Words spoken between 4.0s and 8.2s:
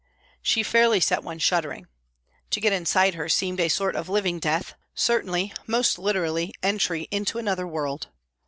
living death, certainly, most literally, entry into another world.